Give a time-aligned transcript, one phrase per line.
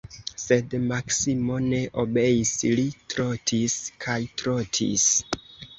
[0.43, 5.11] Sed Maksimo ne obeis, li trotis kaj trotis.